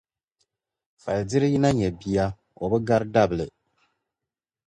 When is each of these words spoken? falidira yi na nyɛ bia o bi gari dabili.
falidira 1.01 1.45
yi 1.51 1.57
na 1.61 1.69
nyɛ 1.77 1.87
bia 1.99 2.25
o 2.61 2.63
bi 2.71 2.77
gari 2.87 3.07
dabili. 3.13 3.45